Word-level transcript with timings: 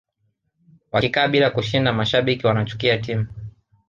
wakikaa 0.91 1.27
bila 1.27 1.49
kushinda 1.49 1.93
mashabiki 1.93 2.47
wanachukia 2.47 2.97
timu 2.97 3.25